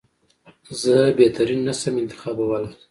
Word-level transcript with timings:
زه 0.81 0.95
بهترین 1.19 1.59
نه 1.67 1.73
شم 1.79 1.95
انتخابولای. 2.01 2.73